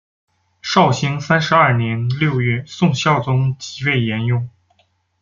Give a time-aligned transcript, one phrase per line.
[0.63, 4.49] 绍兴三十二年六月宋孝宗即位沿用。